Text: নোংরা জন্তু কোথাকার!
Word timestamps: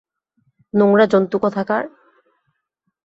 নোংরা 0.73 1.05
জন্তু 1.05 1.35
কোথাকার! 1.43 1.83